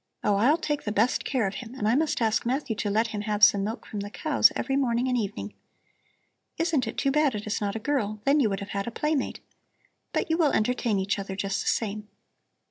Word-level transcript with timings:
Oh, 0.23 0.37
I'll 0.37 0.57
take 0.57 0.81
the 0.81 0.91
best 0.91 1.23
care 1.25 1.45
of 1.45 1.53
him, 1.61 1.75
and 1.75 1.87
I 1.87 1.93
must 1.93 2.23
ask 2.23 2.43
Matthew 2.43 2.75
to 2.77 2.89
let 2.89 3.09
him 3.09 3.21
have 3.21 3.43
some 3.43 3.63
milk 3.63 3.85
from 3.85 3.99
the 3.99 4.09
cows 4.09 4.51
every 4.55 4.75
morning 4.75 5.07
and 5.07 5.15
evening. 5.15 5.53
Isn't 6.57 6.87
it 6.87 6.97
too 6.97 7.11
bad 7.11 7.35
it 7.35 7.45
is 7.45 7.61
not 7.61 7.75
a 7.75 7.79
girl; 7.87 8.19
then 8.25 8.39
you 8.39 8.49
would 8.49 8.61
have 8.61 8.87
a 8.87 8.89
playmate. 8.89 9.41
But 10.11 10.27
you 10.31 10.39
will 10.39 10.53
entertain 10.53 10.97
each 10.97 11.19
other 11.19 11.35
just 11.35 11.61
the 11.61 11.67
same. 11.67 12.07